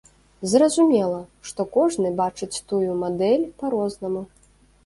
Зразумела, 0.53 1.19
што 1.51 1.61
кожны 1.77 2.13
бачыць 2.23 2.61
тую 2.73 2.91
мадэль 3.03 3.47
па-рознаму. 3.61 4.29